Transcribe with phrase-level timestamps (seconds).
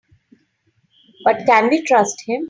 [1.25, 2.39] But can we trust him?